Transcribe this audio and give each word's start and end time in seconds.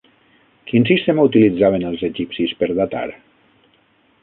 Quin 0.71 0.87
sistema 0.91 1.25
utilitzaven 1.29 1.85
els 1.91 2.03
egipcis 2.09 2.57
per 2.63 2.71
datar? 2.83 3.07